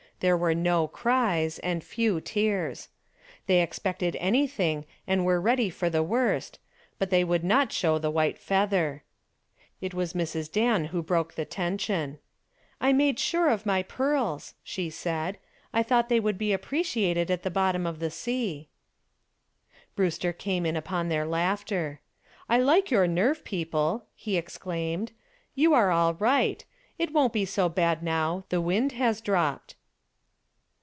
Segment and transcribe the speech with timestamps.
[0.21, 2.89] There were no cries and few tears.
[3.47, 6.59] They expected anything and were ready for the worst,
[6.99, 9.01] but they would not show the white feather.
[9.81, 10.51] It was Mrs.
[10.51, 12.19] Dan who broke the tension.
[12.79, 15.39] "I made sure of my pearls," she said;
[15.73, 18.67] "I thought they would be appreciated at the bottom of the sea."
[19.95, 21.99] Brewster came in upon their laughter.
[22.47, 25.13] "I like your nerve, people," he exclaimed,
[25.55, 26.63] "you are all right.
[26.99, 28.45] It won't be so bad now.
[28.49, 29.73] The wind has dropped."